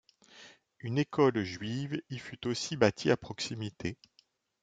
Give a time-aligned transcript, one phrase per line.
[0.79, 3.99] Une école juive y fut aussi bâtie à proximité.